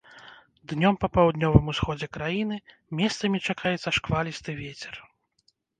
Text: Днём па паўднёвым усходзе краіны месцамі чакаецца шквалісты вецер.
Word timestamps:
Днём 0.71 0.95
па 1.03 1.09
паўднёвым 1.17 1.65
усходзе 1.73 2.07
краіны 2.19 2.57
месцамі 3.03 3.45
чакаецца 3.51 3.89
шквалісты 4.01 4.51
вецер. 4.65 4.95